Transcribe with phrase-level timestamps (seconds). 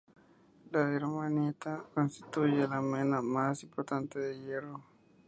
[0.71, 4.83] La hematita constituye la mena más importante de hierro.